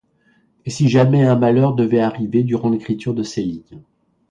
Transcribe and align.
et 0.65 0.71
si 0.71 0.89
jamais 0.89 1.23
un 1.25 1.35
malheur 1.35 1.75
devait 1.75 1.99
m'arriver 2.01 2.41
durant 2.41 2.71
l'écriture 2.71 3.13
de 3.13 3.21
ces 3.21 3.43
lignes. 3.43 3.83